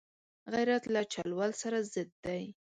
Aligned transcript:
غیرت 0.53 0.83
له 0.93 1.01
چل 1.13 1.29
ول 1.39 1.51
سره 1.61 1.77
ضد 1.93 2.09
دی 2.25 2.43